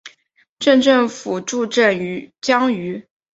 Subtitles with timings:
[0.57, 3.05] 镇政府驻镇江圩。